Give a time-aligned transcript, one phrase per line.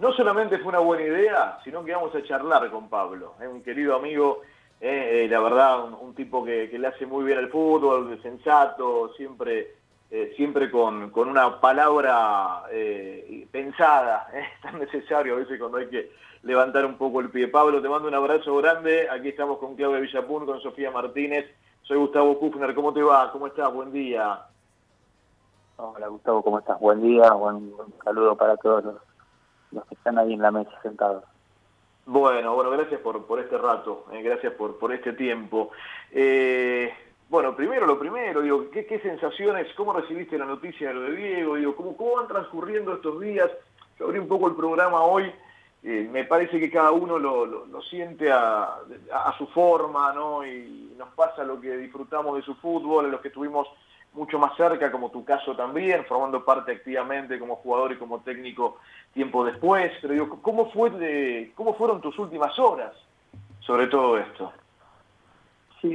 [0.00, 3.62] no solamente fue una buena idea, sino que vamos a charlar con Pablo, es un
[3.62, 4.42] querido amigo,
[4.80, 9.74] eh, la verdad, un, tipo que, le hace muy bien al fútbol, sensato, siempre,
[10.08, 16.12] eh, siempre con, una palabra eh, pensada, es tan necesario a veces cuando hay que
[16.44, 17.48] levantar un poco el pie.
[17.48, 21.46] Pablo, te mando un abrazo grande, aquí estamos con Claudia Villapun, con Sofía Martínez,
[21.82, 23.32] soy Gustavo Kufner, ¿cómo te va?
[23.32, 23.72] ¿Cómo estás?
[23.74, 24.42] Buen día.
[25.76, 26.78] Hola Gustavo, ¿cómo estás?
[26.78, 27.72] Buen día, buen,
[28.04, 29.07] saludo para todos los
[29.72, 31.24] los que están ahí en la mesa sentados.
[32.06, 35.70] Bueno, bueno, gracias por, por este rato, eh, gracias por, por este tiempo.
[36.10, 36.90] Eh,
[37.28, 41.16] bueno, primero lo primero, digo, ¿qué, ¿qué, sensaciones, cómo recibiste la noticia de lo de
[41.16, 41.56] Diego?
[41.56, 43.50] Digo, ¿cómo, cómo van transcurriendo estos días?
[43.98, 45.30] Yo abrí un poco el programa hoy,
[45.82, 48.78] eh, me parece que cada uno lo, lo, siente a,
[49.12, 50.46] a, su forma, ¿no?
[50.46, 53.68] Y nos pasa lo que disfrutamos de su fútbol, los que estuvimos
[54.12, 58.78] mucho más cerca, como tu caso también, formando parte activamente como jugador y como técnico
[59.12, 59.92] tiempo después.
[60.00, 62.92] Pero digo, ¿cómo, fue de, ¿cómo fueron tus últimas horas
[63.60, 64.52] sobre todo esto?
[65.80, 65.92] Sí,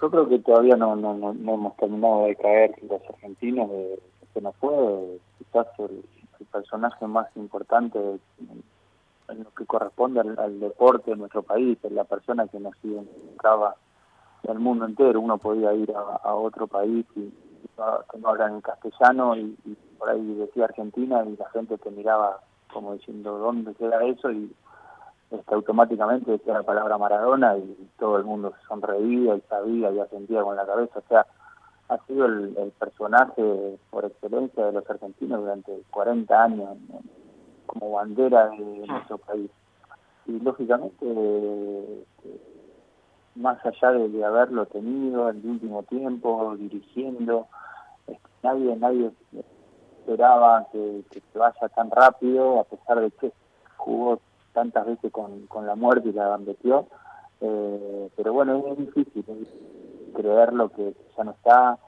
[0.00, 4.00] yo creo que todavía no, no, no, hemos terminado de caer los argentinos de
[4.34, 6.04] que no fue quizás el,
[6.50, 7.98] personaje más importante
[9.28, 13.76] en lo que corresponde al, deporte de nuestro país, es la persona que nos identificaba
[14.42, 15.20] del mundo entero.
[15.20, 17.30] Uno podía ir a otro país y,
[18.10, 19.56] que no hablan en castellano y,
[19.98, 22.40] por ahí decía Argentina y la gente te miraba
[22.72, 24.50] como diciendo dónde queda eso y
[25.30, 30.00] este, automáticamente decía la palabra Maradona y todo el mundo se sonreía y sabía y
[30.00, 30.98] asentía con la cabeza.
[30.98, 31.26] O sea,
[31.90, 36.78] ha sido el, personaje por excelencia de los argentinos durante 40 años
[37.66, 39.50] como bandera de nuestro país.
[40.26, 42.40] Y lógicamente, este,
[43.34, 47.48] más allá de, haberlo tenido en el último tiempo, dirigiendo,
[48.42, 49.10] nadie nadie
[50.00, 53.32] esperaba que, se vaya tan rápido, a pesar de que
[53.76, 54.20] jugó
[54.52, 56.86] tantas veces con, con la muerte y la gambeteó.
[57.40, 59.24] Eh, pero bueno, es difícil
[60.14, 61.78] creer lo que ya no está.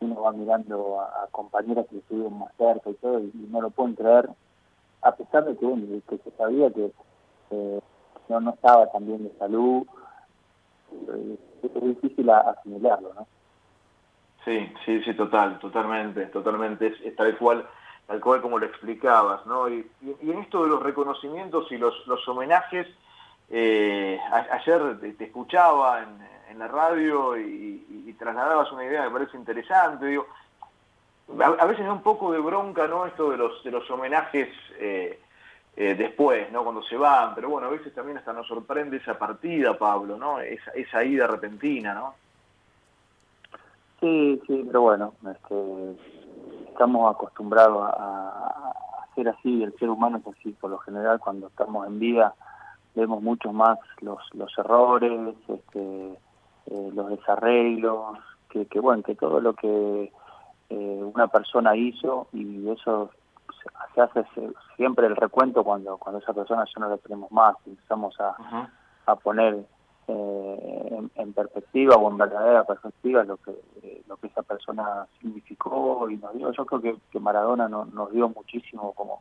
[0.00, 3.94] Uno va mirando a, compañeras que estuvieron más cerca y todo, y, no lo pueden
[3.94, 4.28] creer,
[5.00, 6.92] a pesar de que, se sabía que
[7.50, 7.80] eh,
[8.28, 9.86] no, no estaba tan bien de salud.
[11.08, 13.26] Eh, es difícil asimilarlo, ¿no?
[14.44, 17.66] Sí, sí, sí, total, totalmente, totalmente, es, tal cual
[18.06, 19.68] tal cual como lo explicabas, ¿no?
[19.68, 22.86] Y, en esto de los reconocimientos y los, los homenajes,
[23.48, 24.18] eh,
[24.50, 30.26] ayer te, escuchaba en, la radio y, trasladabas una idea que me parece interesante, digo,
[31.40, 33.06] a, veces da un poco de bronca, ¿no?
[33.06, 34.48] Esto de los, de los homenajes
[34.78, 35.18] eh,
[35.74, 36.62] eh, después, ¿no?
[36.62, 40.38] Cuando se van, pero bueno, a veces también hasta nos sorprende esa partida, Pablo, ¿no?
[40.40, 42.14] Esa, esa ida repentina, ¿no?
[44.02, 45.96] Sí, sí, pero bueno, este,
[46.68, 48.72] estamos acostumbrados a,
[49.14, 52.34] ser así, el ser humano es así, por lo general cuando estamos en vida
[52.96, 56.18] vemos mucho más los, los errores, este,
[56.66, 58.18] eh, los desarreglos,
[58.50, 60.12] que, que bueno, que todo lo que
[60.70, 63.10] eh, una persona hizo y eso
[63.94, 64.24] se, hace
[64.76, 68.34] siempre el recuento cuando cuando esa persona ya no la tenemos más, empezamos a,
[69.06, 69.64] a poner
[70.08, 73.52] eh, en, perspectiva o en verdadera perspectiva lo que
[74.06, 76.50] lo que esa persona significó y nos dio.
[76.52, 79.20] Yo creo que, que Maradona nos dio muchísimo como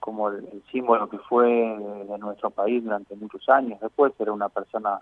[0.00, 3.78] como el, símbolo que fue de, nuestro país durante muchos años.
[3.80, 5.00] Después era una persona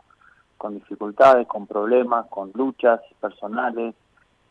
[0.59, 3.95] con dificultades, con problemas, con luchas personales.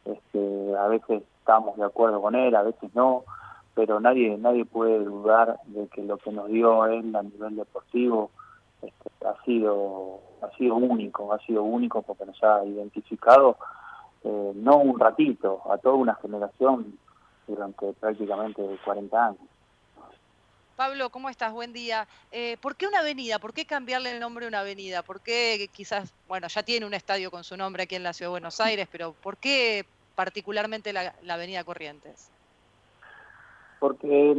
[0.06, 3.26] Este, a veces estábamos de acuerdo con él, a veces no,
[3.76, 8.32] pero nadie nadie puede dudar de que lo que nos dio él a nivel deportivo
[8.82, 13.58] este, ha sido ha sido único, ha sido único porque nos ha identificado
[14.24, 16.98] eh, no un ratito, a toda una generación
[17.48, 19.42] durante prácticamente 40 años.
[20.76, 21.54] Pablo, ¿cómo estás?
[21.54, 22.08] Buen día.
[22.32, 23.40] Eh, ¿Por qué una avenida?
[23.40, 25.02] ¿Por qué cambiarle el nombre a una avenida?
[25.02, 28.30] ¿Por qué quizás, bueno, ya tiene un estadio con su nombre aquí en la Ciudad
[28.30, 32.30] de Buenos Aires, pero ¿por qué particularmente la, la Avenida Corrientes?
[33.80, 34.36] Porque,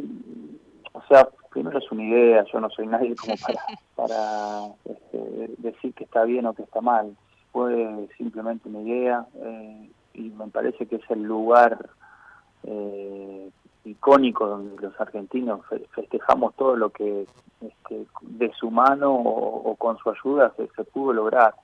[0.98, 3.62] o sea, primero es una idea, yo no soy nadie como para,
[3.94, 7.16] para este, decir que está bien o que está mal.
[7.52, 11.88] Fue simplemente una idea eh, y me parece que es el lugar
[12.64, 13.50] eh,
[13.84, 15.60] icónico donde los argentinos
[15.94, 17.26] festejamos todo lo que
[17.60, 21.54] este, de su mano o, con su ayuda se, se pudo lograr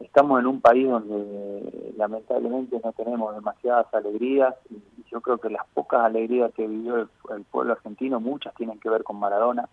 [0.00, 4.80] estamos en un país donde lamentablemente no tenemos demasiadas alegrías y
[5.10, 9.04] yo creo que las pocas alegrías que vivió el, pueblo argentino, muchas tienen que ver
[9.04, 9.68] con Maradona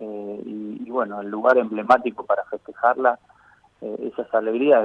[0.00, 3.18] eh, y, bueno, el lugar emblemático para festejarla,
[3.80, 4.84] eh, esas alegrías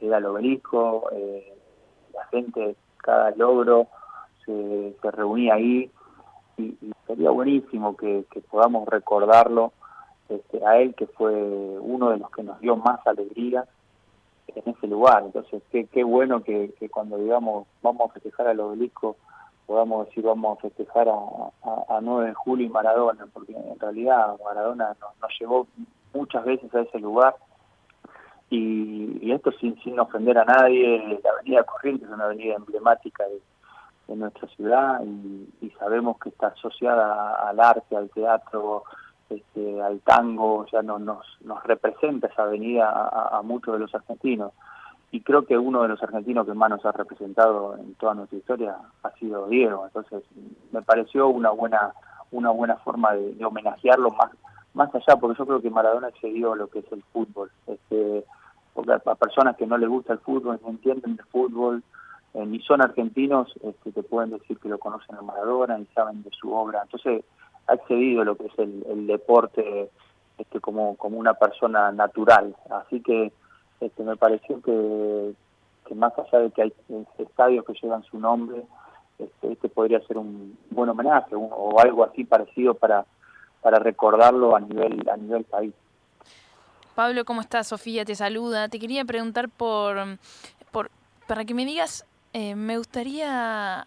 [0.00, 1.54] era, el obelisco, eh,
[2.14, 3.88] la gente, cada logro
[4.44, 5.90] se, reunía ahí
[6.56, 6.76] y,
[7.06, 9.72] sería buenísimo que, podamos recordarlo
[10.28, 13.66] este, a él, que fue uno de los que nos dio más alegría
[14.56, 15.22] en ese lugar.
[15.24, 19.16] Entonces, qué, bueno que, cuando digamos vamos a festejar al obelisco,
[19.66, 24.96] podamos decir vamos a festejar a, 9 de julio y Maradona, porque en realidad Maradona
[25.20, 25.66] nos, llevó
[26.14, 27.36] muchas veces a ese lugar.
[28.48, 33.40] Y, esto sin, sin ofender a nadie, la Avenida Corrientes es una avenida emblemática de,
[34.14, 38.84] nuestra ciudad y, sabemos que está asociada al arte, al teatro,
[39.30, 44.52] este, al tango, ya no, nos, nos representa esa avenida a, muchos de los argentinos.
[45.10, 48.38] Y creo que uno de los argentinos que más nos ha representado en toda nuestra
[48.38, 49.86] historia ha sido Diego.
[49.86, 50.22] Entonces
[50.72, 51.92] me pareció una buena
[52.32, 54.30] una buena forma de, homenajearlo más
[54.74, 57.50] más allá, porque yo creo que Maradona excedió lo que es el fútbol.
[57.66, 58.26] Este,
[58.74, 61.82] porque a, personas que no les gusta el fútbol, no entienden de fútbol,
[62.34, 66.22] eh, ni son argentinos, este, te pueden decir que lo conocen a Maradona y saben
[66.22, 66.82] de su obra.
[66.82, 67.24] Entonces,
[67.66, 69.90] ha excedido lo que es el, deporte
[70.38, 72.54] este, como, como una persona natural.
[72.70, 73.32] Así que
[73.80, 75.34] este, me pareció que,
[75.86, 76.72] que más allá de que hay
[77.18, 78.62] estadios que llevan su nombre,
[79.18, 83.06] este, este podría ser un buen homenaje o algo así parecido para,
[83.62, 85.74] para recordarlo a nivel, a nivel país.
[86.94, 87.66] Pablo, ¿cómo estás?
[87.66, 88.68] Sofía te saluda.
[88.68, 89.96] Te quería preguntar por,
[90.70, 90.90] por
[91.26, 93.84] para que me digas, eh, me gustaría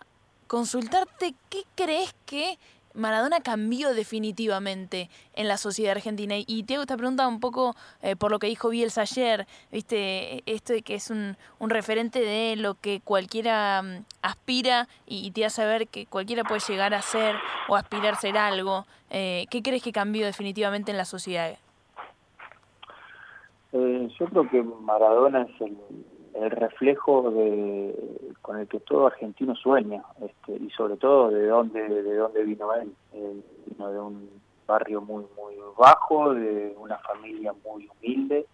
[0.48, 2.58] consultarte qué crees que
[2.94, 6.36] Maradona cambió definitivamente en la sociedad argentina.
[6.38, 10.44] Y te hago esta pregunta un poco eh, por lo que dijo Bielsa ayer, viste,
[10.46, 15.46] esto de que es un, un referente de lo que cualquiera mm, aspira y, te
[15.46, 17.36] hace ver que cualquiera puede llegar a ser
[17.68, 18.86] o aspirar a ser algo.
[19.10, 21.58] Eh, ¿Qué crees que cambió definitivamente en la sociedad?
[23.72, 25.78] Eh, yo creo que Maradona es el,
[26.42, 27.94] el reflejo de,
[28.42, 32.74] con el que todo argentino sueña este, y sobre todo de dónde de dónde vino
[32.74, 32.94] él.
[33.66, 34.30] Vino de un
[34.68, 38.46] barrio muy muy bajo de una familia muy humilde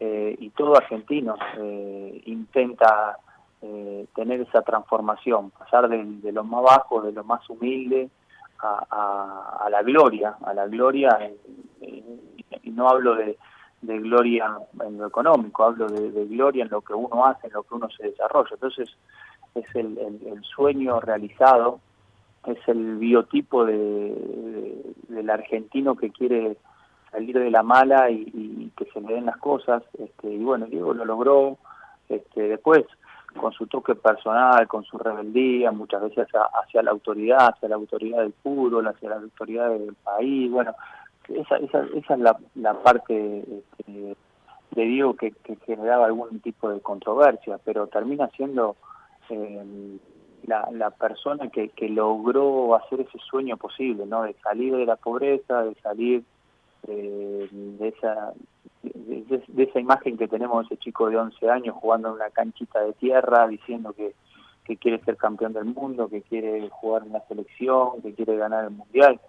[0.00, 3.18] eh, y todo argentino eh, intenta
[3.62, 8.10] eh, tener esa transformación pasar de, lo más bajo de lo más humilde
[8.58, 11.30] a, a, la gloria a la gloria
[11.80, 13.38] y no hablo de
[13.82, 17.64] de gloria en lo económico, hablo de, gloria en lo que uno hace, en lo
[17.64, 18.50] que uno se desarrolla.
[18.52, 18.88] Entonces
[19.54, 21.80] es el, sueño realizado,
[22.46, 26.56] es el biotipo de, del argentino que quiere
[27.10, 29.82] salir de la mala y, que se le den las cosas.
[29.98, 31.58] Este, y bueno, Diego lo logró.
[32.08, 32.84] Este, después,
[33.36, 37.76] con su toque personal, con su rebeldía, muchas veces hacia, hacia la autoridad, hacia la
[37.76, 40.50] autoridad del fútbol, hacia la autoridad del país.
[40.50, 40.74] Bueno,
[41.28, 44.16] esa, esa, esa es la, la parte este,
[44.74, 48.76] de que, que, generaba algún tipo de controversia, pero termina siendo
[49.28, 49.98] eh,
[50.44, 54.22] la, la persona que, que logró hacer ese sueño posible, ¿no?
[54.22, 56.24] De salir de la pobreza, de salir
[56.88, 58.32] eh, de esa
[58.82, 62.80] de, esa imagen que tenemos de ese chico de 11 años jugando en una canchita
[62.80, 64.14] de tierra, diciendo que,
[64.64, 68.64] que quiere ser campeón del mundo, que quiere jugar en la selección, que quiere ganar
[68.64, 69.20] el mundial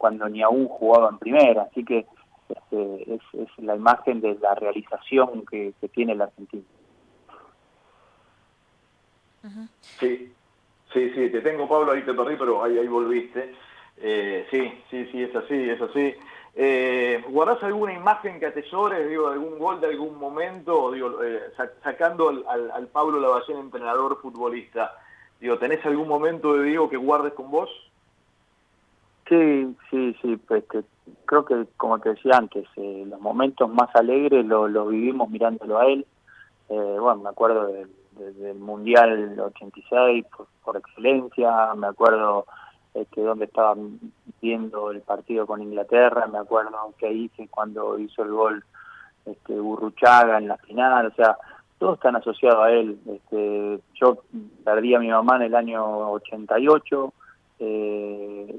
[0.00, 2.06] cuando ni aún jugaba en primera, así que
[2.48, 6.64] este, es, la imagen de la realización que, tiene el argentino.
[9.98, 10.32] Sí,
[10.90, 13.54] sí, sí, te tengo Pablo, ahí te perdí, pero ahí, ahí volviste.
[13.98, 16.14] Eh, sí, sí, sí, es así, es así.
[16.54, 21.42] Eh, ¿Guardás alguna imagen que atesores, digo, algún gol de algún momento, digo, eh,
[21.84, 24.96] sacando al, al, Pablo Lavallén, entrenador futbolista?
[25.38, 27.89] Digo, ¿tenés algún momento de Diego que guardes con vos?
[29.30, 30.64] Sí, sí, sí, pues,
[31.24, 35.78] creo que como te decía antes, eh, los momentos más alegres los lo vivimos mirándolo
[35.78, 36.04] a él.
[36.68, 37.88] Eh, bueno, me acuerdo del,
[38.58, 42.44] Mundial 86 por, por, excelencia, me acuerdo
[42.92, 43.76] este, donde estaba
[44.42, 48.64] viendo el partido con Inglaterra, me acuerdo que hice cuando hizo el gol
[49.26, 51.38] este, Burruchaga en la final, o sea,
[51.78, 52.98] todo están asociado a él.
[53.06, 54.18] Este, yo
[54.64, 57.12] perdí a mi mamá en el año 88,
[57.60, 58.54] eh,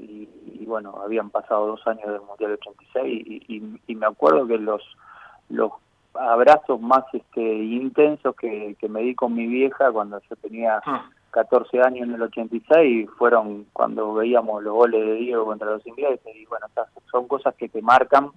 [0.72, 4.82] bueno, habían pasado dos años del Mundial 86 y, y, me acuerdo que los,
[5.50, 5.70] los
[6.14, 10.80] abrazos más este, intensos que, que me di con mi vieja cuando yo tenía
[11.32, 11.86] 14 ah.
[11.88, 16.46] años en el 86 fueron cuando veíamos los goles de Diego contra los ingleses y
[16.46, 16.66] bueno,
[17.10, 18.30] son cosas que te marcan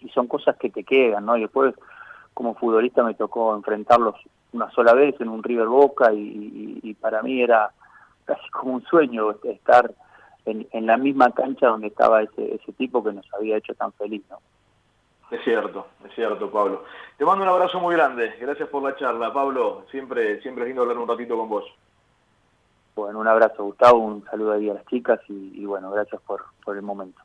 [0.00, 1.36] y son cosas que te quedan, ¿no?
[1.36, 1.74] Y después
[2.32, 4.14] como futbolista me tocó enfrentarlos
[4.54, 7.72] una sola vez en un River Boca y, y para mí era
[8.24, 9.92] casi como un sueño estar
[10.50, 14.22] en, la misma cancha donde estaba ese, ese tipo que nos había hecho tan feliz,
[14.30, 14.38] ¿no?
[15.30, 16.84] Es cierto, es cierto, Pablo.
[17.18, 18.34] Te mando un abrazo muy grande.
[18.40, 19.84] Gracias por la charla, Pablo.
[19.90, 21.64] Siempre, siempre es lindo hablar un ratito con vos.
[22.96, 26.76] Bueno, un abrazo Gustavo, un saludo ahí a las chicas y, bueno, gracias por, por
[26.76, 27.20] el momento.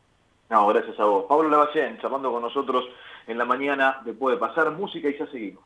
[0.49, 1.25] No, gracias a vos.
[1.27, 2.85] Pablo Lavallén, charlando con nosotros
[3.25, 5.61] en la mañana, después de pasar música y ya seguimos.